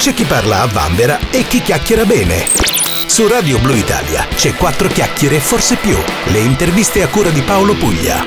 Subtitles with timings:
[0.00, 2.46] C'è chi parla a vanvera e chi chiacchiera bene.
[3.06, 5.94] Su Radio Blu Italia c'è quattro chiacchiere e forse più.
[6.32, 8.24] Le interviste a cura di Paolo Puglia.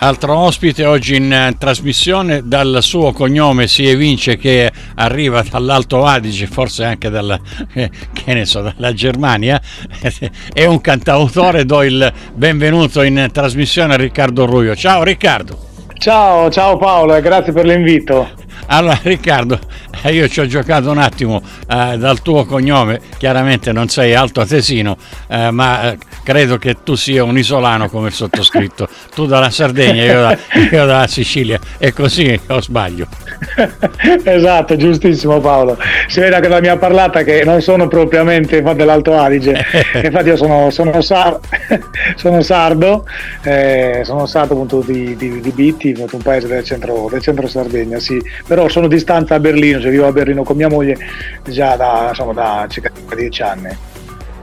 [0.00, 6.46] Altro ospite oggi in uh, trasmissione, dal suo cognome si evince che arriva dall'Alto Adige,
[6.46, 7.40] forse anche dalla,
[7.72, 9.58] eh, so, dalla Germania,
[10.52, 14.76] è un cantautore, do il benvenuto in trasmissione a Riccardo Ruio.
[14.76, 15.68] Ciao Riccardo!
[15.98, 18.28] Ciao, ciao Paolo grazie per l'invito.
[18.66, 19.58] Allora Riccardo,
[20.02, 24.40] eh, io ci ho giocato un attimo eh, dal tuo cognome, chiaramente non sei alto
[24.40, 24.96] atesino,
[25.28, 30.04] eh, ma eh, credo che tu sia un isolano come il sottoscritto, tu dalla Sardegna,
[30.04, 30.38] io, da,
[30.70, 33.27] io dalla Sicilia, è così o sbaglio?
[34.24, 39.64] esatto, giustissimo Paolo, si vede che la mia parlata che non sono propriamente dell'Alto Adige,
[40.02, 41.38] infatti io sono, sono, sar-
[42.16, 43.06] sono sardo,
[43.42, 47.98] eh, sono sardo appunto di, di, di Bitti, un paese del centro, del centro Sardegna,
[47.98, 50.96] sì, però sono di stanza a Berlino, cioè vivo a Berlino con mia moglie
[51.44, 53.97] già da, insomma, da circa dieci anni.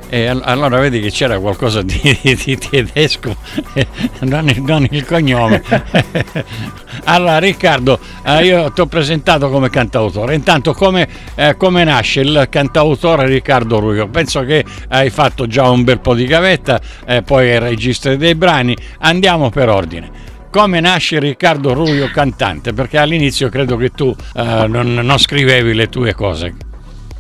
[0.07, 1.99] E allora vedi che c'era qualcosa di,
[2.43, 3.35] di tedesco,
[4.21, 5.63] non il, non il cognome.
[7.05, 12.47] allora Riccardo, eh, io ti ho presentato come cantautore, intanto come, eh, come, nasce il
[12.49, 14.07] cantautore Riccardo Ruio?
[14.07, 18.35] Penso che hai fatto già un bel po' di gavetta, eh, poi il registro dei
[18.35, 20.23] brani, andiamo per ordine
[20.55, 22.71] come nasce Riccardo Ruio cantante?
[22.71, 26.55] Perché all'inizio credo che tu eh, non, non scrivevi le tue cose.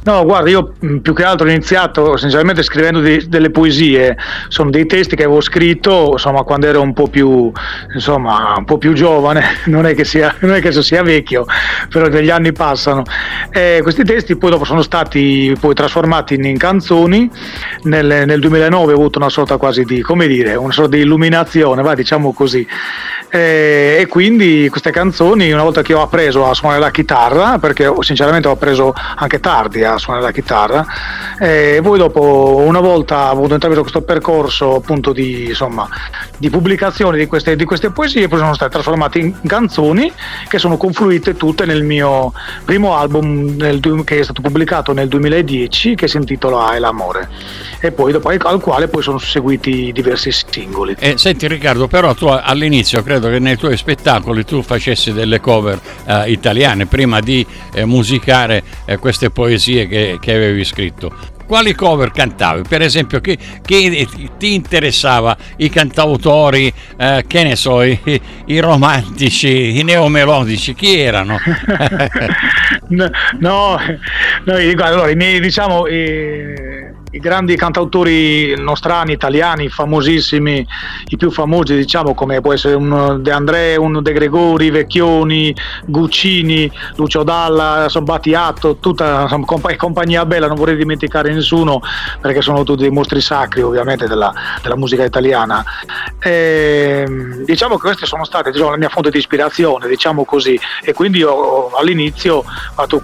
[0.05, 4.15] No, guarda, io mm, più che altro ho iniziato essenzialmente scrivendo di, delle poesie,
[4.49, 7.51] sono dei testi che avevo scritto insomma, quando ero un po' più,
[7.91, 11.47] insomma, un po' più giovane, non è che sia, non è che sia vecchio,
[11.89, 13.01] però gli anni passano.
[13.49, 17.27] E questi testi poi dopo sono stati poi trasformati in, in canzoni,
[17.83, 21.81] nel, nel, 2009 ho avuto una sorta quasi di, come dire, una sorta di illuminazione,
[21.81, 22.65] va, diciamo così,
[23.31, 27.91] e, e quindi queste canzoni una volta che ho appreso a suonare la chitarra, perché
[28.01, 30.85] sinceramente ho appreso anche tardi a suonare la chitarra
[31.39, 35.87] e poi dopo una volta avuto intrapreso questo percorso appunto di, insomma,
[36.37, 40.11] di pubblicazione di queste, di queste, poesie poi sono state trasformate in canzoni
[40.47, 45.95] che sono confluite tutte nel mio primo album nel, che è stato pubblicato nel 2010
[45.95, 47.29] che si intitola È l'amore
[47.79, 50.95] e poi dopo al quale poi sono seguiti diversi singoli.
[50.99, 55.79] Eh, senti Riccardo, però tu all'inizio credo che nei tuoi spettacoli tu facessi delle cover
[56.05, 62.11] eh, italiane prima di eh, musicare eh, queste poesie che, che avevi scritto quali cover
[62.11, 62.63] cantavi?
[62.67, 64.07] Per esempio, chi, chi
[64.37, 65.35] ti interessava?
[65.57, 67.99] I cantautori, eh, che ne so, i,
[68.45, 71.37] i, romantici, i neomelodici, chi erano?
[72.89, 73.79] no, no,
[74.43, 76.53] no, allora, i miei, diciamo, i,
[77.15, 80.65] i grandi cantautori nostrani, italiani, famosissimi,
[81.07, 85.55] i più famosi diciamo come può essere un De André, un De Gregori, Vecchioni,
[85.85, 89.45] Guccini, Lucio Dalla, Battiato, tutta insomma,
[89.77, 91.79] compagnia bella, non vorrei dimenticare nessuno
[92.19, 95.63] perché sono tutti dei mostri sacri ovviamente della, della musica italiana.
[96.19, 97.05] E,
[97.45, 101.19] diciamo che queste sono state diciamo, la mia fonte di ispirazione, diciamo così, e quindi
[101.19, 102.43] io all'inizio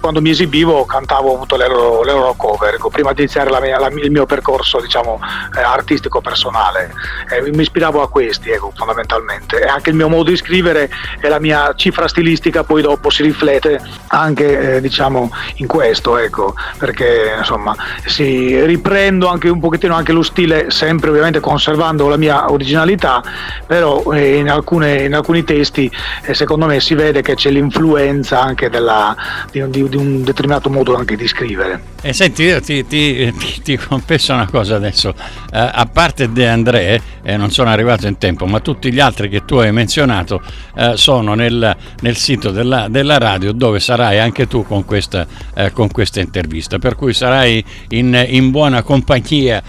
[0.00, 3.60] quando mi esibivo cantavo appunto le loro, le loro cover, ecco, prima di iniziare la
[3.60, 5.20] mia, la, il mio percorso diciamo,
[5.56, 6.92] eh, artistico personale.
[7.30, 10.90] Eh, mi ispiravo a questi ecco, fondamentalmente e anche il mio modo di scrivere
[11.20, 16.54] e la mia cifra stilistica poi dopo si riflette anche eh, diciamo, in questo, ecco,
[16.78, 17.74] perché insomma
[18.06, 23.22] si riprendo anche un pochettino anche lo stile, sempre ovviamente conservando la mia originalità,
[23.66, 25.90] però eh, in, alcune, in, alcuni testi
[26.22, 29.16] eh, secondo me si vede che c'è l'influenza anche della,
[29.50, 31.80] di, di, di, un determinato modo anche di scrivere.
[32.02, 33.32] E senti, io ti, ti,
[33.62, 35.14] ti confesso una cosa adesso, uh,
[35.50, 39.44] a parte De André, eh, non sono arrivato in tempo, ma tutti gli altri che
[39.44, 40.42] tu hai menzionato
[40.74, 45.70] uh, sono nel, nel sito della, della, radio dove sarai anche tu con questa, uh,
[45.72, 49.62] con questa intervista, per cui sarai in, in buona compagnia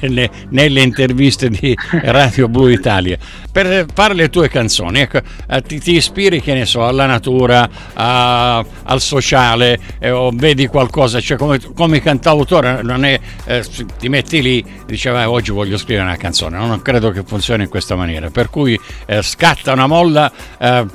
[0.00, 3.18] nelle, nelle, interviste di Radio Blu Italia
[3.50, 5.00] per fare le tue canzoni.
[5.00, 5.20] Ecco,
[5.66, 11.20] ti, ti, ispiri, che ne so, alla natura, a, al sociale, eh, o vedi qualcosa,
[11.20, 13.18] cioè come, come cantautore non è
[13.50, 13.64] eh,
[13.98, 17.96] ti metti lì, diceva oggi voglio scrivere una canzone, non credo che funzioni in questa
[17.96, 20.86] maniera, per cui eh, scatta una molla, eh,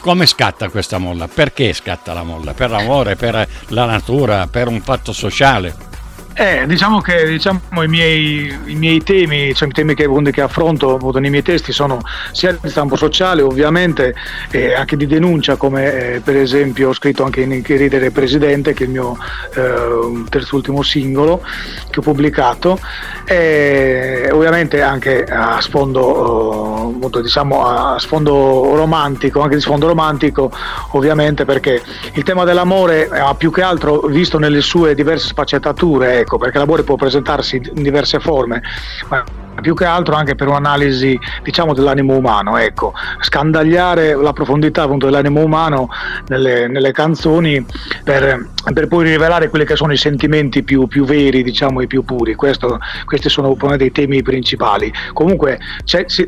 [0.00, 1.28] come scatta questa molla?
[1.28, 2.52] Perché scatta la molla?
[2.52, 5.93] Per l'amore, per la natura, per un fatto sociale?
[6.36, 10.98] Eh, diciamo che diciamo, i, miei, i, miei, temi, cioè i temi che, che affronto
[11.20, 12.00] nei miei testi sono
[12.32, 14.16] sia di stampo sociale ovviamente,
[14.50, 18.72] eh, anche di denuncia come eh, per esempio ho scritto anche in Che ridere Presidente
[18.72, 19.16] che è il mio
[19.54, 21.40] eh, terzultimo singolo
[21.88, 22.80] che ho pubblicato.
[23.24, 30.50] E ovviamente anche a sfondo, eh, molto, diciamo, a sfondo romantico, anche di sfondo romantico
[30.90, 31.80] ovviamente perché
[32.14, 36.82] il tema dell'amore ha più che altro visto nelle sue diverse sfaccettature ecco, perché l'amore
[36.82, 38.62] può presentarsi in diverse forme,
[39.08, 39.24] ma
[39.60, 45.40] più che altro anche per un'analisi diciamo dell'animo umano, ecco, scandagliare la profondità appunto dell'animo
[45.40, 45.88] umano
[46.28, 47.64] nelle, nelle canzoni
[48.02, 52.04] per, per, poi rivelare quelli che sono i sentimenti più, più veri, diciamo, e più
[52.04, 52.34] puri.
[52.34, 54.92] Questo, questi sono dei temi principali.
[55.12, 55.58] Comunque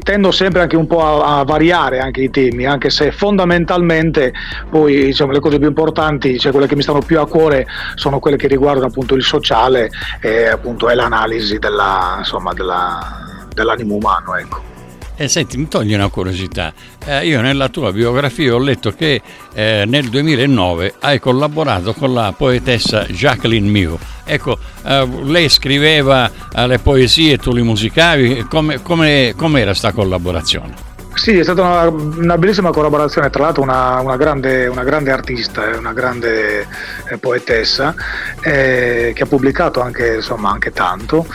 [0.02, 4.32] tendo sempre anche un po' a, a, variare anche i temi, anche se fondamentalmente
[4.70, 8.18] poi diciamo, le cose più importanti, cioè quelle che mi stanno più a cuore, sono
[8.18, 9.90] quelle che riguardano appunto il sociale
[10.20, 13.15] e appunto è l'analisi della, insomma, della
[13.56, 14.36] dell'animo umano.
[14.36, 14.74] Ecco.
[15.18, 16.74] Eh, senti, mi togli una curiosità.
[17.06, 19.22] Eh, io nella tua biografia ho letto che
[19.54, 23.98] eh, nel 2009 hai collaborato con la poetessa Jacqueline Mew.
[24.24, 28.44] Ecco, eh, lei scriveva eh, le poesie, tu le musicavi.
[28.48, 30.84] Come, come, com'era questa collaborazione?
[31.14, 35.62] Sì, è stata una, una, bellissima collaborazione, tra l'altro una, una, grande, una grande, artista,
[35.78, 36.66] una grande
[37.08, 37.94] eh, poetessa
[38.42, 41.26] eh, che ha pubblicato anche, insomma, anche tanto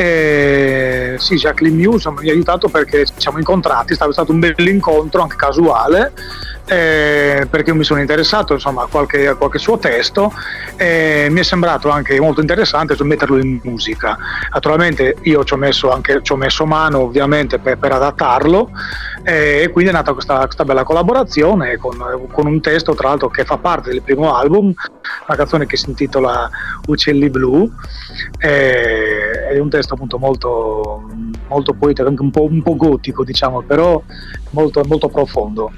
[0.00, 4.54] e sì, Jacqueline News mi ha aiutato perché ci siamo incontrati, è stato un bel
[4.68, 6.12] incontro anche casuale
[6.68, 10.32] eh, perché mi sono interessato insomma, a, qualche, a qualche suo testo
[10.76, 14.16] e mi è sembrato anche molto interessante metterlo in musica.
[14.52, 18.70] Naturalmente io ci ho messo, anche, ci ho messo mano ovviamente per, per adattarlo
[19.24, 21.96] eh, e quindi è nata questa, questa bella collaborazione con,
[22.30, 24.72] con, un testo tra l'altro che fa parte del primo album,
[25.26, 26.48] una canzone che si intitola
[26.86, 27.70] Uccelli Blu,
[28.38, 31.10] eh, è un testo appunto molto,
[31.48, 34.02] molto poetico, anche un po', un po gotico diciamo, però
[34.50, 35.72] molto, molto profondo.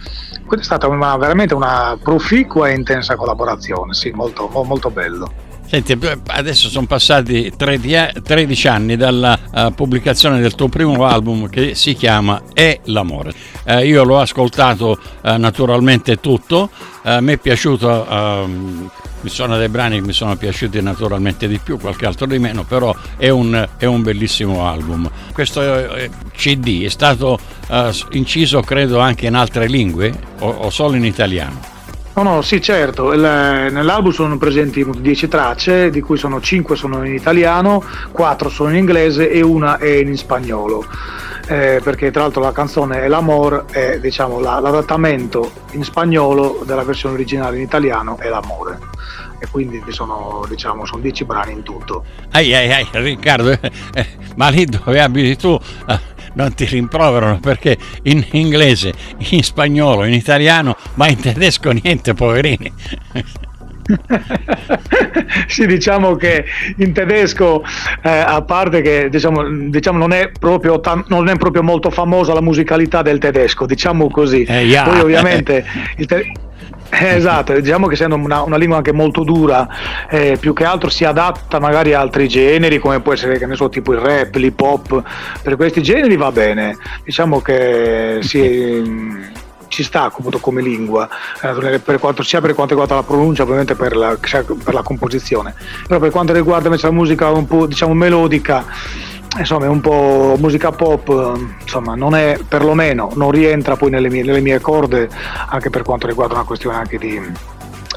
[0.47, 5.50] Quindi è stata una, veramente una proficua e intensa collaborazione, sì, molto, molto bello.
[5.71, 5.97] Senti,
[6.27, 12.43] adesso sono passati 13 anni dalla uh, pubblicazione del tuo primo album che si chiama
[12.53, 13.33] È l'amore.
[13.65, 16.71] Uh, io l'ho ascoltato uh, naturalmente tutto,
[17.21, 18.91] mi è piaciuto ehm,
[19.21, 22.65] mi sono dei brani che mi sono piaciuti naturalmente di più, qualche altro di meno,
[22.65, 25.09] però è un, è un bellissimo album.
[25.33, 27.39] Questo eh, CD è stato
[28.11, 31.80] inciso credo anche in altre lingue o, o solo in italiano?
[32.23, 33.15] No, no, sì, certo.
[33.15, 37.83] Il, nell'album sono presenti 10 tracce, di cui sono 5 sono in italiano,
[38.13, 40.85] 4 sono in inglese e una è in spagnolo.
[41.49, 47.15] Eh, perché tra l'altro la canzone L'Amor è diciamo, la, l'adattamento in spagnolo della versione
[47.15, 48.79] originale in italiano è L'Amore
[49.39, 52.05] e quindi sono, diciamo, sono 10 brani in tutto.
[52.33, 54.07] Ai ai ai Riccardo, eh,
[54.37, 55.59] ma lì dove abiti tu
[55.89, 55.99] eh,
[56.35, 58.93] non ti rimproverano perché in inglese,
[59.31, 62.73] in spagnolo, in italiano, ma in tedesco niente, poverini.
[65.49, 66.45] sì, diciamo che
[66.77, 67.63] in tedesco,
[68.03, 72.33] eh, a parte che diciamo, diciamo non, è proprio tan- non, è proprio molto famosa
[72.33, 74.45] la musicalità del tedesco, diciamo così.
[74.45, 74.85] Eh, yeah.
[74.85, 75.65] Poi ovviamente
[75.97, 76.49] il tedesco
[76.91, 79.67] eh, esatto, diciamo che essendo una, una, lingua anche molto dura,
[80.09, 83.55] eh, più che altro si adatta magari a altri generi, come può essere, che ne
[83.55, 85.03] so, tipo il rap, l'hip hop,
[85.43, 86.77] per questi generi va bene.
[87.05, 88.83] Diciamo che si,
[89.69, 91.09] ci sta come lingua,
[91.43, 95.55] eh, per quanto, sia per quanto riguarda la pronuncia, ovviamente per la, per la composizione.
[95.87, 98.65] Però per quanto riguarda invece la musica un po' diciamo melodica,
[99.39, 104.23] insomma è un po' musica pop, insomma non è perlomeno, non rientra poi nelle mie,
[104.23, 105.09] nelle mie corde
[105.49, 107.21] anche per quanto riguarda una questione anche di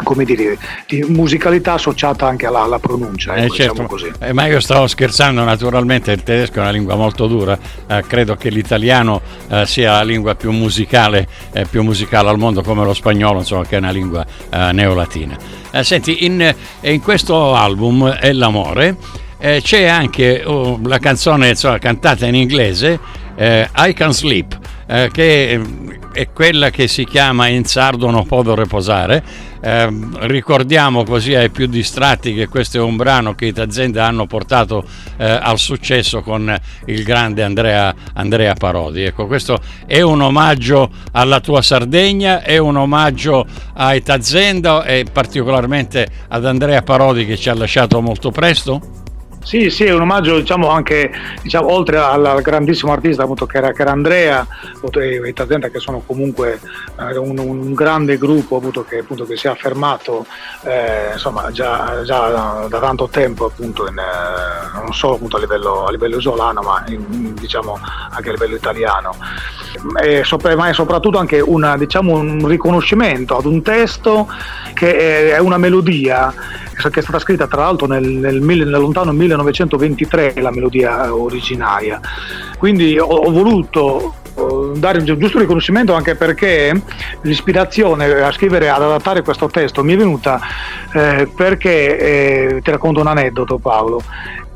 [0.01, 0.57] come dire,
[0.87, 3.35] di musicalità associata anche alla, alla pronuncia.
[3.35, 4.25] Ecco, eh diciamo certo.
[4.25, 8.35] eh, ma io stavo scherzando, naturalmente il tedesco è una lingua molto dura, eh, credo
[8.35, 12.93] che l'italiano eh, sia la lingua più musicale, eh, più musicale, al mondo come lo
[12.93, 15.37] spagnolo, insomma, che è una lingua eh, neolatina.
[15.81, 22.25] senti, in, in, questo album è l'amore eh, c'è anche oh, la canzone insomma, cantata
[22.25, 22.97] in inglese,
[23.35, 24.57] eh, I Can Sleep,
[24.87, 25.61] eh, che
[26.13, 29.51] è quella che si chiama In sardo non può riposare.
[29.59, 34.27] Eh, ricordiamo così ai più distratti che questo è un brano che i Tazenda hanno
[34.27, 34.85] portato
[35.17, 39.03] eh, al successo con il grande Andrea, Andrea Parodi.
[39.03, 46.07] Ecco, questo è un omaggio alla tua Sardegna, è un omaggio ai Tazenda e particolarmente
[46.29, 49.02] ad Andrea Parodi che ci ha lasciato molto presto?
[49.43, 53.57] Sì, sì, è un omaggio diciamo anche diciamo, oltre al, al, grandissimo artista appunto, che,
[53.57, 54.47] era, che era Andrea
[54.89, 56.59] e Tazenta che sono comunque
[56.97, 60.25] eh, un, un, grande gruppo appunto, che, appunto, che, si è affermato
[60.63, 65.85] eh, insomma, già, già da, tanto tempo appunto, in, eh, non solo appunto, a, livello,
[65.85, 67.77] a livello isolano ma in, diciamo,
[68.11, 69.15] anche a livello italiano.
[70.01, 74.27] E sopra, ma è soprattutto anche una, diciamo, un riconoscimento ad un testo
[74.73, 76.33] che è una melodia
[76.89, 81.99] che è stata scritta tra l'altro nel, nel, nel lontano 1923 la melodia originaria.
[82.57, 84.15] Quindi ho, ho voluto
[84.75, 86.81] dare un giusto riconoscimento anche perché
[87.21, 90.39] l'ispirazione a scrivere, ad adattare questo testo mi è venuta
[90.91, 94.01] eh, perché, eh, ti racconto un aneddoto Paolo,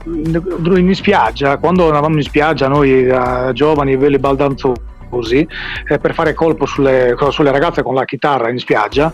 [0.05, 4.79] in spiaggia, quando eravamo in spiaggia noi eh, giovani, belli baldanzosi,
[5.09, 5.47] così,
[5.87, 9.11] eh, per fare colpo sulle, sulle, ragazze con la chitarra in spiaggia,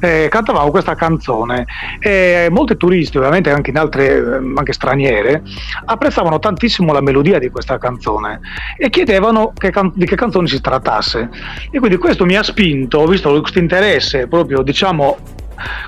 [0.00, 1.64] eh, cantavamo questa canzone
[2.00, 5.42] e molti turisti, ovviamente anche in altre, eh, anche straniere,
[5.84, 8.40] apprezzavano tantissimo la melodia di questa canzone
[8.76, 11.28] e chiedevano che can- di che canzone si trattasse.
[11.70, 15.18] E quindi questo mi ha spinto, ho visto questo interesse proprio, diciamo,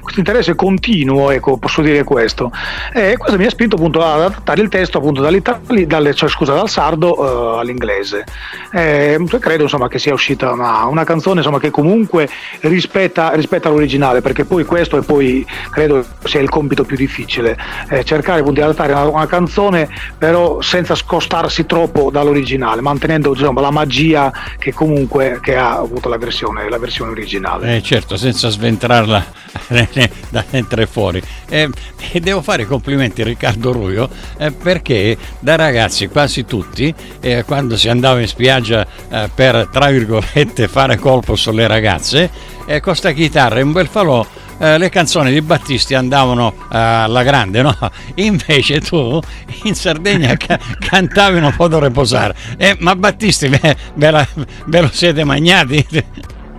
[0.01, 2.51] questo interesse continuo, ecco, posso dire questo.
[2.93, 6.69] E questo mi ha spinto appunto ad adattare il testo appunto dalle, cioè, scusa, dal
[6.69, 8.25] sardo uh, all'inglese.
[8.73, 12.29] E, credo insomma, che sia uscita una, una canzone insomma, che comunque
[12.61, 17.57] rispetta, rispetta, l'originale, perché poi questo e poi credo sia il compito più difficile,
[17.89, 23.61] eh, cercare appunto, di adattare una, una, canzone però senza scostarsi troppo dall'originale, mantenendo insomma,
[23.61, 27.77] la magia che comunque che ha avuto la versione, la versione originale.
[27.77, 29.25] Eh, certo, senza sventrarla
[30.31, 31.23] da entrare fuori.
[31.49, 31.69] E,
[32.13, 37.77] e, devo fare complimenti a Riccardo Ruio eh, perché da ragazzi quasi tutti, eh, quando
[37.77, 42.31] si andava in spiaggia eh, per, tra virgolette, fare colpo sulle ragazze,
[42.67, 44.25] eh, con sta chitarra e un bel falò,
[44.59, 47.77] eh, le canzoni di Battisti andavano eh, alla grande, no?
[48.17, 49.21] Invece tu
[49.65, 52.35] in Sardegna ca- cantavi non posso riposare.
[52.57, 54.27] Eh, ma Battisti ve, ve, la,
[54.67, 55.87] ve lo siete magnati?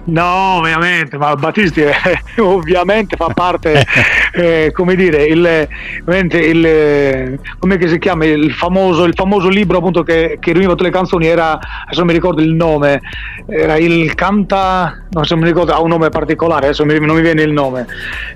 [0.08, 1.94] No, ovviamente, ma Battisti eh,
[2.38, 3.84] ovviamente fa parte,
[4.34, 5.68] eh, come dire, il,
[6.06, 10.92] il, come si chiama, il famoso, il famoso libro appunto che, che riuniva tutte le
[10.92, 13.02] canzoni era, adesso non mi ricordo il nome,
[13.48, 17.22] era il Canta, non so, mi ricordo, ha un nome particolare, adesso mi, non mi
[17.22, 17.88] viene il nome,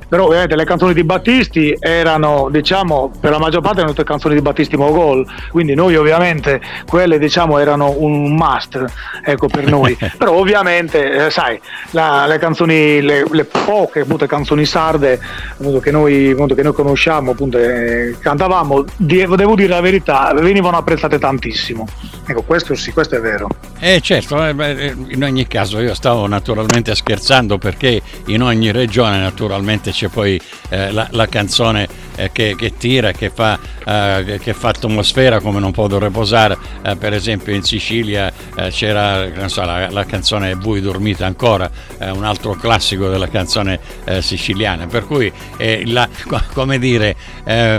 [0.08, 4.34] però ovviamente le canzoni di Battisti erano, diciamo, per la maggior parte erano tutte canzoni
[4.34, 8.84] di Battisti Mogol, quindi noi ovviamente quelle diciamo erano un must,
[9.24, 11.59] ecco, per noi, però ovviamente, eh, sai,
[11.92, 15.20] la, le canzoni, le, le poche appunto, canzoni sarde
[15.52, 20.78] appunto, che, noi, appunto, che, noi, conosciamo, appunto, eh, cantavamo, devo dire la verità, venivano
[20.78, 21.88] apprezzate tantissimo.
[22.26, 23.48] Ecco, questo sì, questo è vero.
[23.80, 29.20] Eh certo, eh, eh, in ogni caso io stavo naturalmente scherzando perché in ogni regione
[29.20, 30.40] naturalmente c'è poi
[30.70, 31.88] eh, la, la, canzone
[32.20, 36.58] eh, che, che, tira, che fa, eh, che fa, atmosfera come non può riposare,
[36.98, 38.32] per esempio in Sicilia
[38.70, 43.80] c'era so, la, la, canzone Voi dormite ancora, un altro classico della canzone
[44.20, 45.32] siciliana, per cui
[45.86, 46.08] la,
[46.54, 47.16] come dire,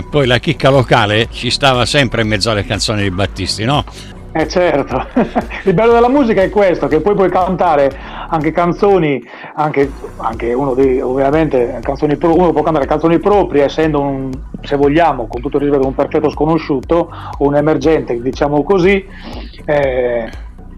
[0.09, 3.85] poi la chicca locale ci stava sempre in mezzo alle canzoni di Battisti, no?
[4.33, 5.07] Eh certo,
[5.65, 7.91] il bello della musica è questo, che poi puoi cantare
[8.29, 9.21] anche canzoni,
[9.55, 15.27] anche, anche uno dei, ovviamente, canzoni, uno può cantare canzoni proprie essendo un, se vogliamo,
[15.27, 19.05] con tutto il rispetto, un perfetto sconosciuto, un emergente, diciamo così,
[19.65, 20.29] eh,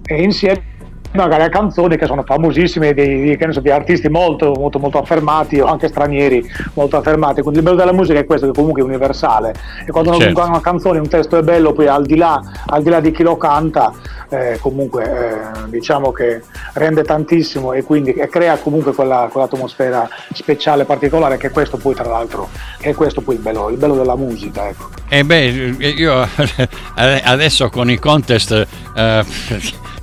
[0.04, 0.73] e insieme
[1.14, 5.60] magari a canzoni che sono famosissime di, di, so, di artisti molto, molto, molto affermati
[5.60, 6.44] o anche stranieri
[6.74, 7.42] molto affermati.
[7.42, 9.54] Quindi il bello della musica è questo, che comunque è universale.
[9.86, 10.40] E quando certo.
[10.40, 13.12] una, una, canzone, un testo è bello, poi al di là, al di, là di
[13.12, 13.94] chi lo canta,
[14.30, 16.42] eh, comunque eh, diciamo che
[16.74, 21.94] rende tantissimo e quindi e crea comunque quella, quell'atmosfera speciale, particolare, che è questo poi
[21.94, 24.68] tra l'altro, è questo poi il bello, il bello della musica.
[24.68, 24.90] Ecco.
[25.08, 26.28] E eh beh, io
[26.96, 28.68] adesso con i contest...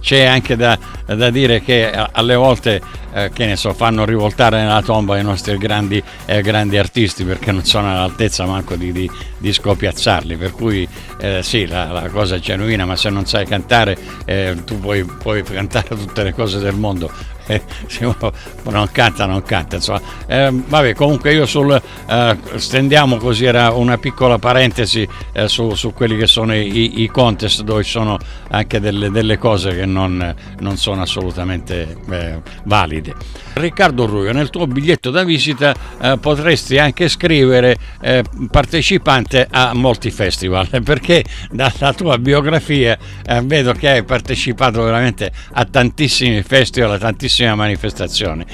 [0.00, 2.80] Eh, c'è anche da, da dire che alle volte
[3.12, 7.52] eh, che ne so, fanno rivoltare nella tomba i nostri grandi, eh, grandi artisti perché
[7.52, 10.36] non sono all'altezza manco di, di, di scopiazzarli.
[10.36, 10.88] Per cui
[11.20, 15.04] eh, sì, la, la, cosa è genuina, ma se non sai cantare, eh, tu puoi,
[15.04, 17.10] puoi cantare tutte le cose del mondo,
[17.50, 17.62] eh,
[18.64, 20.00] non canta non canta insomma.
[20.26, 25.92] Eh, vabbè comunque io sul eh, stendiamo così era una piccola parentesi eh, su, su,
[25.92, 28.18] quelli che sono i, i, contest dove ci sono
[28.50, 33.14] anche delle, delle cose che non, non sono assolutamente eh, valide.
[33.54, 37.76] Riccardo Ruio nel tuo biglietto da visita eh, potresti anche scrivere
[38.50, 42.96] partecipante a molti festival perché dalla tua biografia
[43.42, 48.44] vedo che hai partecipato veramente a tantissimi festival a tantissimi manifestazioni.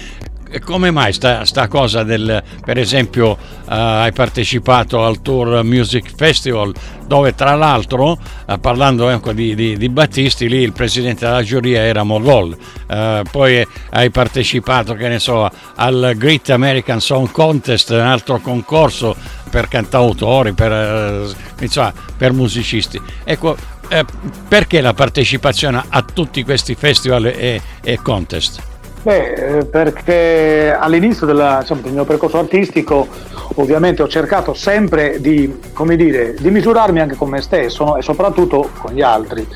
[0.65, 6.73] come mai sta, sta, cosa del, per esempio, uh, hai partecipato al Tour Music Festival,
[7.07, 11.83] dove tra l'altro, uh, parlando ecco, di, di, di, Battisti, lì il presidente della giuria
[11.83, 17.99] era Mogol, uh, poi hai partecipato, che ne so, al Great American Song Contest, un
[17.99, 19.17] altro concorso
[19.51, 23.01] per cantautori, per, insomma, per musicisti.
[23.25, 23.57] Ecco,
[23.89, 24.05] eh,
[24.49, 28.75] perché la partecipazione a tutti questi festival e, e contest?
[29.07, 33.07] Beh, eh, perché all'inizio della, diciamo, del mio percorso artistico
[33.55, 35.61] ovviamente ho cercato sempre di,
[35.95, 39.47] dire, di, misurarmi anche con me stesso e soprattutto con gli altri.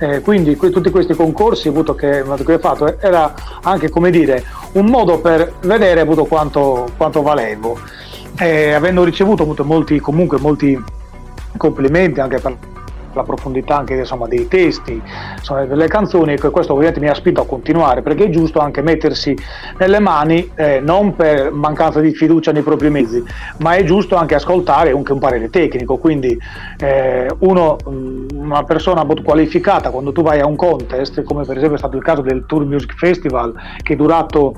[0.00, 3.32] Eh, quindi que- tutti questi concorsi che, che, ho fatto era
[3.62, 7.78] anche dire, un modo per vedere quanto, quanto valevo.
[8.40, 10.76] Eh, avendo ricevuto molti, comunque molti
[11.56, 12.56] complimenti anche per
[13.16, 15.00] la profondità anche insomma, dei testi
[15.36, 18.82] insomma, delle canzoni e questo ovviamente mi ha spinto a continuare perché è giusto anche
[18.82, 19.36] mettersi
[19.78, 23.22] nelle mani eh, non per mancanza di fiducia nei propri mezzi
[23.58, 25.96] ma è giusto anche ascoltare anche un parere tecnico.
[25.98, 26.36] Quindi
[26.78, 31.76] eh, uno, mm, una persona qualificata quando tu vai a un contest come per esempio
[31.76, 34.54] è stato il caso del Tour Music Festival che è durato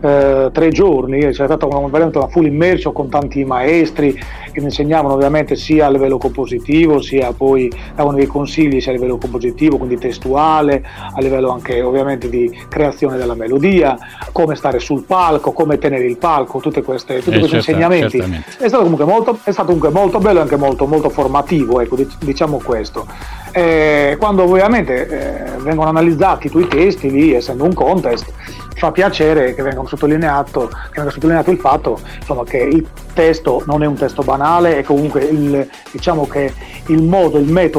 [0.00, 5.14] eh, tre giorni c'è stata una, una full immersion con tanti maestri che mi insegnavano
[5.14, 9.98] ovviamente sia a livello compositivo sia poi davano dei consigli sia a livello compositivo, quindi
[9.98, 13.98] testuale, a livello anche ovviamente di creazione della melodia,
[14.30, 18.18] come stare sul palco, come tenere il palco, tutte queste, tutti eh, questi certo, insegnamenti.
[18.58, 21.96] È stato comunque molto, è stato comunque molto bello e anche molto, molto formativo, ecco,
[22.20, 23.04] diciamo questo.
[23.50, 28.32] Eh, quando ovviamente eh, vengono analizzati i tuoi testi lì, essendo un contest,
[28.78, 33.82] fa piacere che venga sottolineato, che venga sottolineato il fatto insomma, che il testo non
[33.82, 36.52] è un testo banale e comunque il, diciamo che
[36.86, 37.77] il modo, il metodo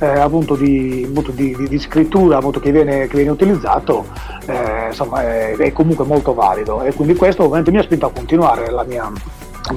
[0.00, 4.06] eh, appunto di, appunto di, di, di scrittura appunto che, viene, che, viene, utilizzato
[4.46, 6.82] eh, insomma, è, è, comunque molto valido.
[6.82, 9.10] E quindi questo ovviamente mi ha spinto a continuare la mia,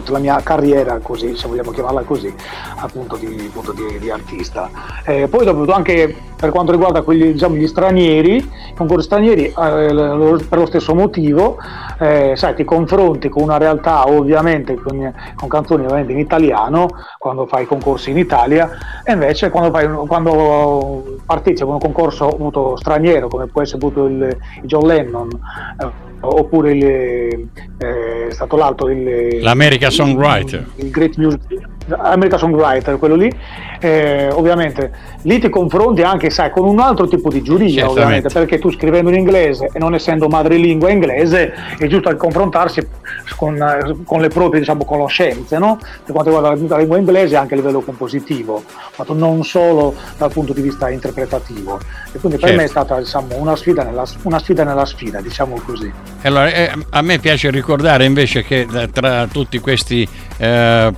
[0.08, 2.34] la mia carriera, così, se vogliamo chiamarla così,
[2.78, 4.70] appunto di, appunto di, di artista.
[5.06, 10.46] Eh, poi dopo anche per quanto riguarda quelli, diciamo, gli stranieri, i concorsi stranieri, eh,
[10.48, 11.58] per lo stesso motivo,
[12.00, 17.46] eh, sai, ti confronti con una realtà ovviamente con, con, canzoni ovviamente in italiano, quando
[17.46, 18.70] fai concorsi in Italia,
[19.04, 24.06] e invece quando, fai, quando partecipi a un concorso appunto, straniero, come può essere appunto
[24.06, 25.30] il, il John Lennon,
[25.82, 30.66] eh, oppure il, eh, è stato l'altro il, l'America Songwriter.
[30.76, 31.68] il, il Great Music
[31.98, 33.32] America Songwriter quello lì
[33.80, 34.92] eh, ovviamente
[35.24, 39.10] lì ti confronti anche sai, con un altro tipo di giuria ovviamente perché tu scrivendo
[39.10, 42.86] in inglese e non essendo madrelingua inglese è giusto confrontarsi
[43.36, 45.78] con, con le proprie diciamo, conoscenze no?
[45.78, 48.64] per quanto riguarda la lingua inglese anche a livello compositivo
[48.98, 51.80] ma non solo dal punto di vista interpretativo
[52.12, 52.56] e quindi per certo.
[52.56, 55.92] me è stata diciamo, una, sfida nella, una sfida nella sfida diciamo così
[56.24, 59.56] allora, eh, a me piace ricordare invece che tra tutte
[60.40, 60.94] eh,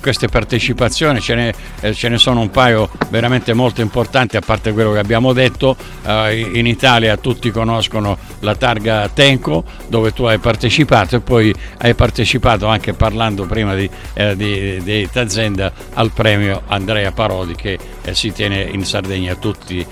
[0.00, 4.72] queste partecipazioni ce ne, eh, ce ne, sono un paio veramente molto importanti, a parte
[4.72, 5.76] quello che abbiamo detto.
[6.04, 11.94] Eh, in Italia tutti conoscono la targa Tenco, dove tu hai partecipato e poi hai
[11.94, 18.14] partecipato anche parlando prima di, eh, di, di Tazenda al premio Andrea Parodi che eh,
[18.14, 19.84] si tiene in Sardegna tutti,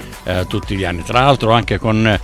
[0.48, 1.02] tutti, gli anni.
[1.02, 2.18] Tra l'altro anche con,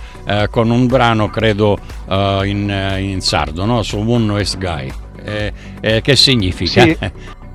[0.49, 3.83] con un brano, credo in, in, sardo, no?
[3.83, 4.91] su Moon West Guy.
[5.23, 6.81] Eh, eh, che significa?
[6.81, 6.97] Sì.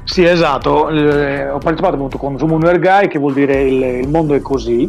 [0.07, 4.35] Sì, esatto, eh, ho partecipato appunto con Moon Guy che vuol dire il, il, mondo
[4.35, 4.89] è così,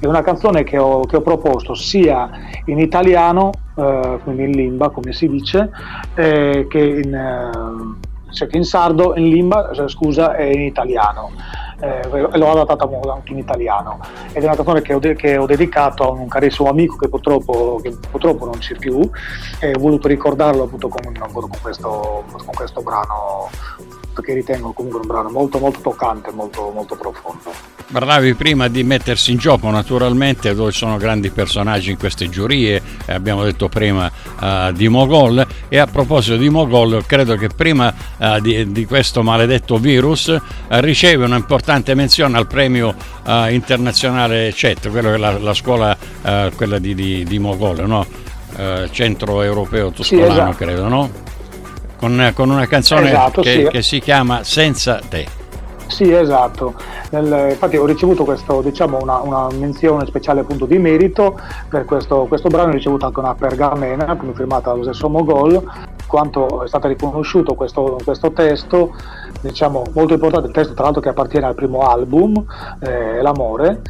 [0.00, 2.30] è una canzone che ho, che ho proposto sia
[2.64, 5.70] in italiano, eh, quindi in limba come si dice,
[6.14, 7.96] eh, che in,
[8.30, 11.32] cioè che in sardo, in limba, scusa, e in italiano
[11.80, 13.98] eh, l'ho adattata anche in italiano.
[14.32, 17.08] Ed è una canzone che ho, de- che ho, dedicato a un carissimo amico che
[17.08, 19.08] purtroppo, che purtroppo non c'è più.
[19.60, 23.50] E ho voluto ricordarlo appunto con, con, questo, con questo brano
[24.22, 27.74] che ritengo comunque un brano molto molto toccante, molto, molto profondo.
[27.90, 33.12] Parlavi prima di mettersi in gioco naturalmente dove sono grandi personaggi in queste giurie, eh,
[33.12, 38.40] abbiamo detto prima uh, di Mogol e a proposito di Mogol credo che prima uh,
[38.40, 40.40] di, di, questo maledetto virus uh,
[40.80, 42.94] riceve un'importante menzione al premio
[43.26, 45.96] internazionale CET, quello che è la, la scuola
[46.54, 48.06] quella di, di, di Mogol, no?
[48.90, 50.56] centro europeo toscolano sì, esatto.
[50.56, 51.10] credo, no?
[51.96, 53.68] Con, con una canzone esatto, che, sì.
[53.68, 55.44] che, si chiama Senza te.
[55.86, 56.74] Sì, esatto.
[57.10, 62.26] Nel, infatti ho ricevuto questo, diciamo, una, una, menzione speciale appunto di merito per questo,
[62.26, 65.62] questo brano, ho ricevuto anche una pergamena come firmata dallo stesso Mogol,
[66.06, 68.94] quanto è stato riconosciuto questo, questo testo,
[69.40, 72.44] diciamo molto importante, il testo tra l'altro che appartiene al primo album,
[72.80, 73.82] eh, L'amore,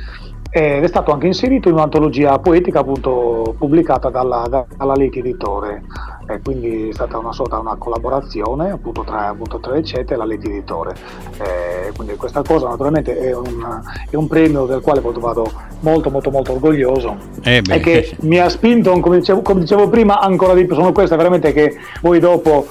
[0.57, 5.83] ed è stato anche inserito in un'antologia poetica appunto pubblicata dalla, dalla Leti Editore.
[6.27, 10.25] E quindi è stata una sorta una collaborazione appunto tra, appunto, tra Ecete e la
[10.25, 10.95] Leti Editore.
[11.38, 16.31] E quindi questa cosa naturalmente è un, è un premio del quale vado molto molto
[16.31, 17.16] molto orgoglioso.
[17.42, 20.75] Eh e che mi ha spinto come dicevo, come dicevo prima ancora di più.
[20.75, 22.66] Sono queste veramente che poi dopo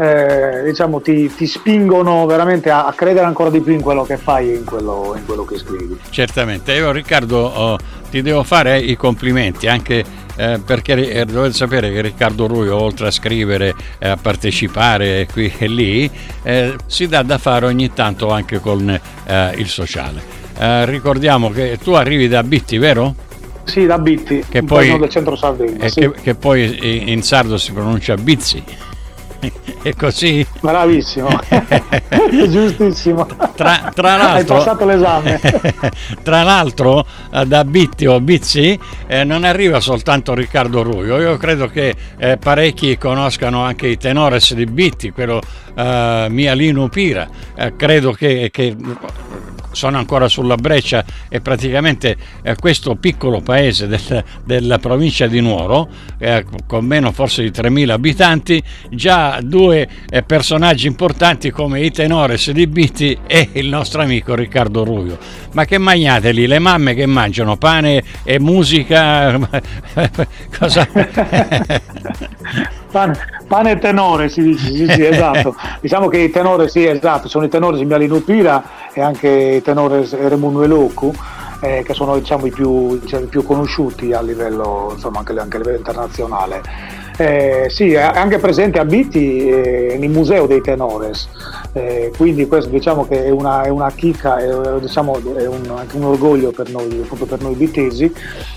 [0.00, 4.16] eh, diciamo, ti, ti, spingono veramente a, a, credere ancora di più in quello che
[4.16, 5.98] fai e in quello, in quello che scrivi.
[6.08, 7.76] Certamente, io Riccardo oh,
[8.10, 10.02] ti devo fare i complimenti anche
[10.36, 15.52] eh, perché eh, dovete sapere che Riccardo Ruio oltre a scrivere e a partecipare qui
[15.58, 16.10] e lì
[16.44, 20.22] eh, si dà da fare ogni tanto anche con eh, il sociale.
[20.58, 23.14] Eh, ricordiamo che tu arrivi da Bitti, vero?
[23.64, 25.86] Sì, da Bitti, che poi, del centro Sardegna.
[25.88, 26.00] Sì.
[26.00, 28.88] Che, che, poi in sardo si pronuncia Bizzi.
[29.82, 30.46] è così?
[30.60, 31.28] Bravissimo,
[32.48, 33.26] giustissimo.
[33.54, 35.40] Tra, tra l'altro, Hai passato l'esame.
[36.22, 41.18] tra l'altro, eh, da Bitti o Bizzi eh, non arriva soltanto Riccardo Ruio.
[41.18, 45.40] Io credo che eh, parecchi conoscano anche i tenores di Bitti, quello
[45.74, 47.28] eh, Mialino Pira.
[47.54, 48.76] Eh, credo che, che
[49.72, 55.88] sono ancora sulla breccia e praticamente eh, questo piccolo paese del, della provincia di Nuoro,
[56.18, 62.50] eh, con meno forse di 3.000 abitanti, già due eh, personaggi importanti come i tenores
[62.50, 65.18] di Bitti e il nostro amico Riccardo Ruio.
[65.52, 66.46] Ma che mangiate lì?
[66.46, 69.38] Le mamme che mangiano pane e musica?
[70.56, 70.88] Cosa?
[72.90, 75.54] pane, pane, e tenore si dice, sì, sì, esatto.
[75.80, 80.06] diciamo che i tenori, sì, esatto, sono i tenori Simbialino Pira e anche i tenori
[80.10, 81.12] Remuno e Locu.
[81.62, 85.56] Eh, che sono diciamo, i, più, diciamo, i, più, conosciuti a livello, insomma, anche, anche
[85.56, 86.62] a livello internazionale.
[87.20, 91.28] Eh, sì, è anche presente a Bitti eh, nel Museo dei Tenores,
[91.74, 95.96] eh, quindi questo diciamo che è una, è una chicca, è, diciamo, è un, anche
[95.96, 98.10] un orgoglio per noi, appunto per noi bittesi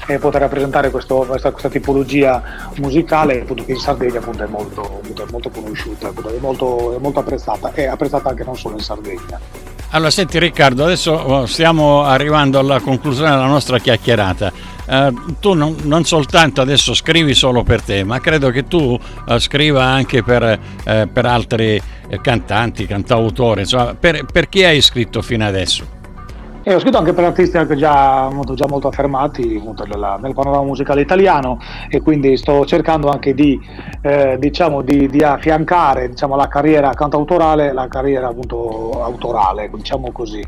[0.08, 2.41] eh, poter rappresentare questo, questa, questa, tipologia
[2.78, 8.30] musicale appunto, che in Sardegna appunto, è, molto, molto conosciuta, molto, molto apprezzata e apprezzata
[8.30, 9.73] anche non solo in Sardegna.
[9.94, 14.52] Allora, senti Riccardo, adesso oh, stiamo arrivando alla conclusione della nostra chiacchierata.
[14.88, 19.38] Uh, tu non, non, soltanto adesso scrivi solo per te, ma credo che tu uh,
[19.38, 21.80] scriva anche per, uh, per altri
[22.22, 25.93] cantanti, cantautori, insomma, per, per chi hai scritto fino adesso?
[26.65, 30.63] E ho scritto anche per artisti anche già, molto, già molto affermati nella, nel panorama
[30.63, 33.60] musicale italiano e quindi sto cercando anche di,
[34.02, 40.41] eh, diciamo, di, di affiancare diciamo, la carriera cantautorale la carriera appunto autorale, diciamo così.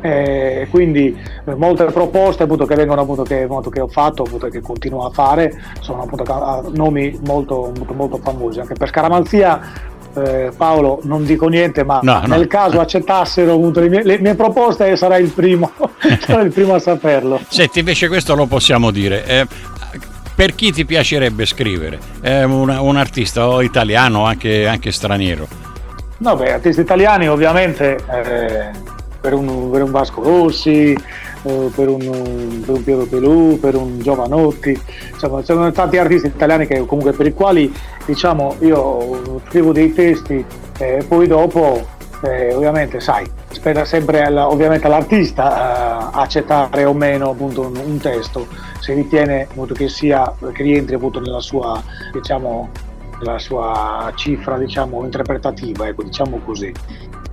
[0.00, 4.50] E quindi eh, molte proposte appunto, che vengono appunto, che, appunto, che ho fatto e
[4.50, 6.24] che continuo a fare sono appunto
[6.72, 8.58] nomi molto, molto, molto famosi.
[8.58, 9.60] Anche per Scaramanzia
[10.16, 12.46] eh, Paolo non dico niente, ma no, nel no.
[12.46, 15.70] caso accettassero le mie, le mie proposte sarai il primo,
[16.20, 17.40] sarai il primo a saperlo.
[17.48, 19.24] Senti, invece questo lo possiamo dire.
[19.26, 19.46] Eh,
[20.34, 21.98] per chi ti piacerebbe scrivere?
[22.20, 25.46] Eh, un, un, artista o italiano o anche, anche, straniero?
[26.18, 28.70] No, beh, artisti italiani ovviamente eh,
[29.20, 30.96] per, un, per un Vasco Rossi,
[31.46, 34.78] eh, per, un, per un Piero Pelù, per un Giovanotti,
[35.12, 37.72] insomma, ci sono tanti artisti italiani che, comunque, per i quali
[38.04, 40.44] diciamo, io scrivo dei testi
[40.78, 47.30] e poi dopo eh, ovviamente sai, spetta sempre alla, ovviamente all'artista eh, accettare o meno
[47.30, 48.46] appunto, un, un, testo,
[48.80, 51.82] se ritiene appunto, che, sia, che rientri appunto, nella sua,
[52.12, 52.70] diciamo,
[53.20, 56.72] nella sua cifra diciamo, interpretativa, ecco, diciamo così.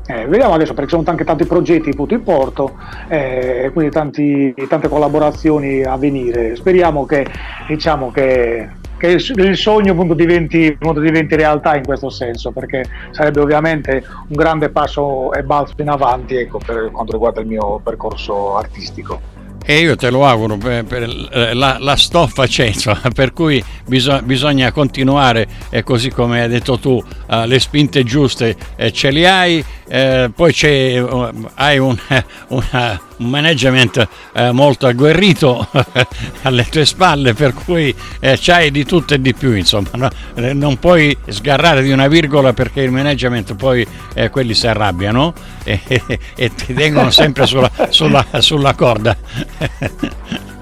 [0.05, 4.53] Eh, vediamo adesso perché sono anche tanti progetti appunto in porto e eh, quindi tanti,
[4.67, 6.55] tante collaborazioni a venire.
[6.55, 7.25] Speriamo che,
[7.67, 13.39] diciamo, che, che il sogno appunto diventi, appunto diventi, realtà in questo senso perché sarebbe
[13.39, 18.57] ovviamente un grande passo e balzo in avanti ecco, per quanto riguarda il mio percorso
[18.57, 19.32] artistico
[19.65, 21.07] e io te lo auguro per, per
[21.53, 26.77] la, la, stoffa c'è insomma, per cui bisog, bisogna continuare e così come hai detto
[26.77, 30.53] tu uh, le spinte giuste eh, ce le hai eh, poi
[30.99, 31.97] uh, hai un,
[32.47, 35.67] una, un management eh, molto agguerrito
[36.43, 40.09] alle tue spalle per cui eh, c'hai di tutto e di più insomma no?
[40.35, 45.33] Eh, non puoi sgarrare di una virgola perché il management poi eh, quelli si arrabbiano
[45.63, 49.15] e, e, e ti tengono sempre sulla, sulla, sulla corda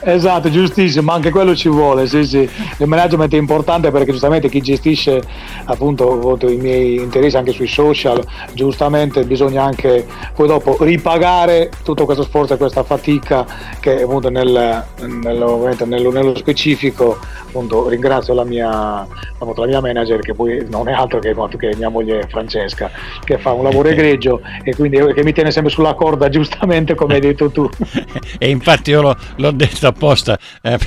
[0.00, 2.48] esatto, giustissimo, ma anche quello ci vuole, sì, sì.
[2.78, 5.22] Il management è importante perché giustamente chi gestisce
[5.64, 12.22] appunto i miei interessi anche sui social, giustamente bisogna anche poi dopo ripagare tutto questo
[12.22, 13.46] sforzo e questa fatica
[13.80, 14.84] che appunto nel,
[15.22, 19.00] nello, nello, nello specifico appunto ringrazio la mia,
[19.38, 22.90] appunto, la mia manager che poi non è altro che, che mia moglie Francesca
[23.24, 27.14] che fa un lavoro egregio e quindi che mi tiene sempre sulla corda giustamente come
[27.14, 27.68] hai detto tu.
[28.38, 30.78] e infatti io l'ho, l'ho detto apposta eh,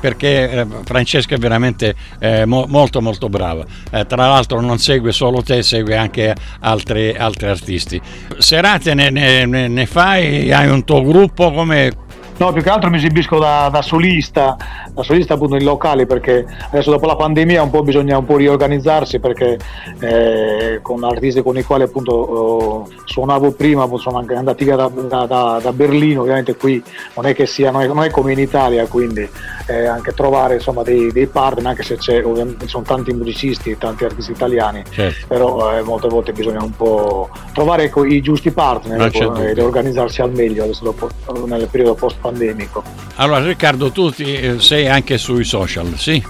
[0.00, 3.64] perché eh, Francesca è veramente eh, mo, molto molto brava.
[3.90, 8.00] Eh, tra l'altro non segue solo te, segue anche altri, altri artisti.
[8.38, 10.52] Serate ne, ne, ne fai?
[10.52, 11.52] Hai un tuo gruppo?
[11.52, 11.92] Come,
[12.40, 14.56] No, più che altro mi esibisco da, da, solista,
[14.94, 18.38] da solista appunto in locali perché adesso dopo la pandemia un po' bisogna un po'
[18.38, 19.58] riorganizzarsi perché
[19.98, 24.88] eh, con artisti con i quali appunto oh, suonavo prima, sono anche andati via da,
[24.88, 25.26] da,
[25.60, 26.82] da, Berlino, ovviamente qui
[27.14, 29.28] non è che sia, non è, non è come in Italia, quindi
[29.66, 34.04] eh, anche trovare insomma, dei, dei, partner, anche se c'è, ovviamente sono tanti musicisti, tanti
[34.04, 35.26] artisti italiani, certo.
[35.28, 40.22] però eh, molte volte bisogna un po' trovare ecco, i giusti partner ecco, ed organizzarsi
[40.22, 41.10] al meglio adesso dopo,
[41.44, 42.82] nel periodo post pandemico.
[43.16, 46.22] Allora Riccardo, tu eh, sei anche sui social, sì?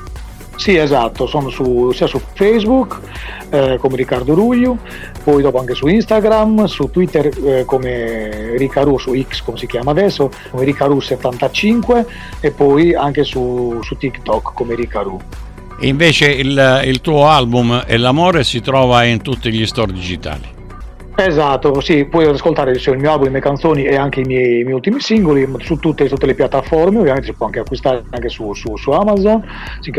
[0.57, 3.01] Sì, esatto, sono su, sia su Facebook
[3.49, 4.77] eh, come Riccardo Ruglio,
[5.25, 9.93] poi dopo anche su Instagram, su Twitter eh, come Ricaru, su X come si chiama
[9.93, 12.05] adesso, come Ricaru75
[12.41, 15.19] e poi anche su, su TikTok come Ricaru.
[15.83, 20.59] Invece il, il tuo album E l'amore si trova in tutti gli store digitali.
[21.23, 24.63] Esatto, sì, puoi ascoltare il mio album, le mie canzoni e anche i miei, i
[24.63, 28.55] miei ultimi singoli su tutte, tutte, le piattaforme, ovviamente si può anche acquistare anche su,
[28.55, 29.45] su, su Amazon,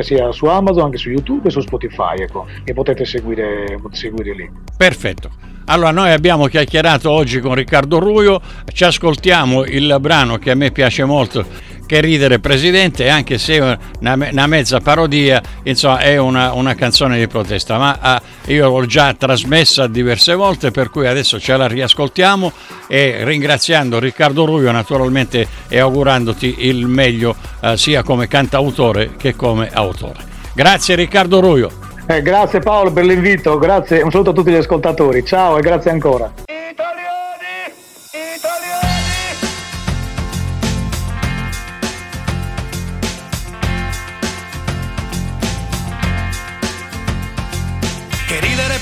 [0.01, 4.33] sia su Amazon, anche su YouTube e su Spotify, ecco, e potete seguire, potete seguire
[4.33, 4.49] lì.
[4.75, 5.29] Perfetto.
[5.65, 8.41] Allora, noi abbiamo chiacchierato oggi con Riccardo Ruio,
[8.73, 11.45] ci ascoltiamo il brano che a me piace molto
[11.91, 17.27] che ridere Presidente, anche se una, una mezza parodia, insomma è una, una canzone di
[17.27, 22.53] protesta, ma ah, io l'ho già trasmessa diverse volte, per cui adesso ce la riascoltiamo
[22.87, 29.69] e ringraziando Riccardo Ruio naturalmente e augurandoti il meglio eh, sia come cantautore che come
[29.73, 30.19] autore.
[30.53, 31.71] Grazie Riccardo Ruio.
[32.07, 35.91] Eh, grazie Paolo per l'invito, grazie, un saluto a tutti gli ascoltatori, ciao e grazie
[35.91, 36.31] ancora.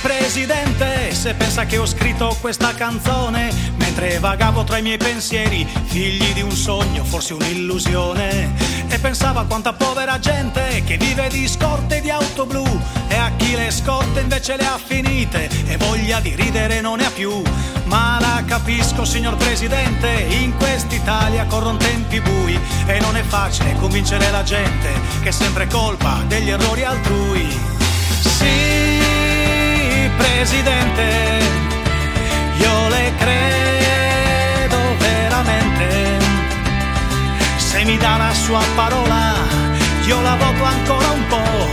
[0.01, 6.31] Presidente, se pensa che ho scritto questa canzone mentre vagavo tra i miei pensieri, figli
[6.33, 8.53] di un sogno, forse un'illusione.
[8.88, 12.63] E pensavo a quanta povera gente che vive di scorte e di auto blu
[13.07, 17.07] e a chi le scorte invece le ha finite e voglia di ridere non ne
[17.07, 17.41] ha più.
[17.85, 24.31] Ma la capisco, signor Presidente, in quest'Italia corrono tempi bui e non è facile convincere
[24.31, 27.49] la gente che è sempre colpa degli errori altrui.
[28.21, 29.28] Sì
[30.19, 31.08] Presidente,
[32.58, 36.17] io le credo veramente.
[37.58, 39.34] Se mi dà la sua parola,
[40.05, 41.67] io la voto ancora un po'.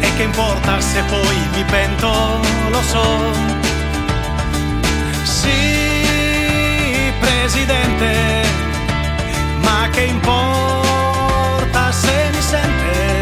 [0.00, 3.06] E che importa se poi mi pento, lo so.
[5.22, 8.14] Sì, Presidente,
[9.60, 13.20] ma che importa se mi sente?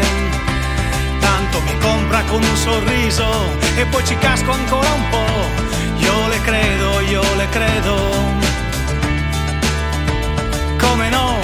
[1.19, 5.99] Tanto mi compra con un sorriso e poi ci casco ancora un po'.
[5.99, 7.95] Io le credo, io le credo.
[10.77, 11.39] Come no?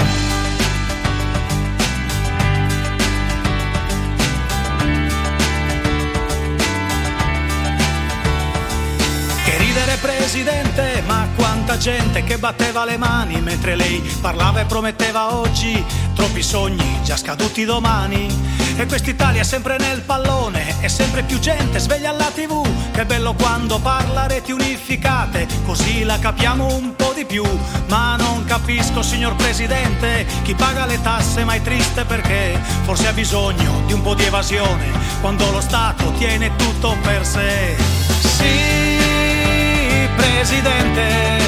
[9.44, 15.34] Che ridere presidente, ma quanta gente che batteva le mani mentre lei parlava e prometteva
[15.34, 15.82] oggi
[16.14, 18.47] troppi sogni già scaduti domani.
[18.78, 22.64] E quest'Italia è sempre nel pallone, è sempre più gente sveglia alla tv.
[22.92, 27.42] Che bello quando parla reti unificate, così la capiamo un po' di più.
[27.88, 33.12] Ma non capisco, signor Presidente, chi paga le tasse ma è triste perché forse ha
[33.12, 34.86] bisogno di un po' di evasione,
[35.20, 37.76] quando lo Stato tiene tutto per sé.
[38.20, 41.38] Sì, Presidente,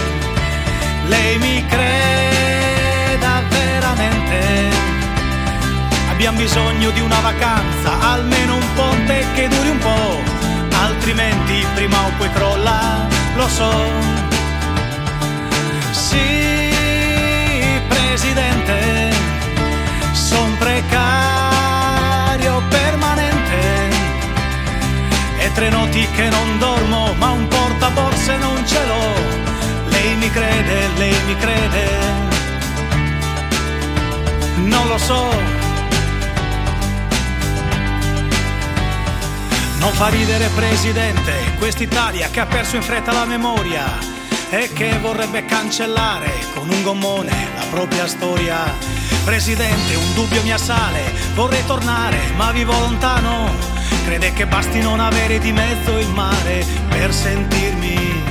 [1.06, 1.99] lei mi creda
[6.20, 10.20] Abbiamo bisogno di una vacanza, almeno un ponte che duri un po',
[10.76, 13.72] altrimenti prima o poi crolla, lo so.
[15.92, 19.14] Sì, presidente,
[20.12, 20.92] son precario
[22.68, 23.88] permanente
[25.38, 29.14] e tre noti che non dormo, ma un portaborse non ce l'ho.
[29.88, 32.28] Lei mi crede, lei mi crede
[34.56, 35.60] non lo so.
[39.80, 43.86] Non fa ridere presidente, quest'Italia che ha perso in fretta la memoria
[44.50, 48.76] e che vorrebbe cancellare con un gommone la propria storia.
[49.24, 51.00] Presidente, un dubbio mi assale,
[51.34, 53.54] vorrei tornare, ma vivo lontano.
[54.04, 58.22] Crede che basti non avere di mezzo il mare per sentirmi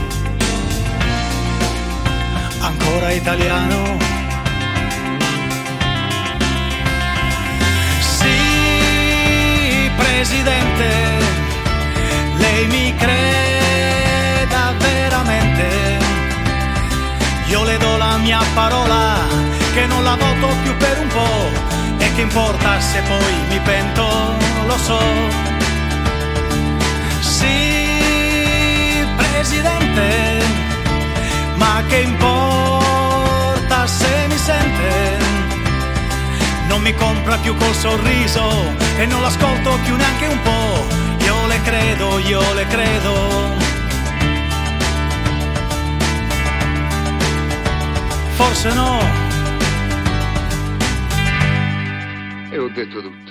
[2.59, 4.09] ancora italiano.
[10.19, 11.09] Presidente,
[12.60, 15.98] lei mi creda veramente.
[17.48, 19.26] Io le do la mia parola,
[19.74, 21.52] che non la voto più per un po'.
[21.98, 24.08] E che importa se poi mi pento,
[24.67, 25.00] lo so.
[27.22, 30.43] Sì, Presidente,
[31.56, 35.28] ma che importa se mi sente?
[36.67, 38.48] non mi compra più col sorriso
[38.95, 41.09] e non l'ascolto più neanche un po'.
[41.30, 43.13] Io le credo, io le credo.
[48.36, 49.00] Forse no.
[52.50, 53.29] E ho detto tutto.